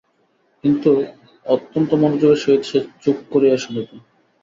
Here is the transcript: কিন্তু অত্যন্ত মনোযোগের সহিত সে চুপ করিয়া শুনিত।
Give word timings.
কিন্তু 0.63 0.91
অত্যন্ত 1.45 1.89
মনোযোগের 1.93 2.41
সহিত 2.43 2.61
সে 2.63 2.79
চুপ 3.01 3.17
করিয়া 3.31 3.57
শুনিত। 3.57 3.89